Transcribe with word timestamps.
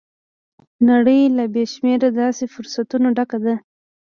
نړۍ 0.89 1.21
له 1.37 1.43
بې 1.53 1.63
شمېره 1.73 2.09
داسې 2.21 2.43
فرصتونو 2.53 3.07
ډکه 3.17 3.37
ده. 3.45 3.55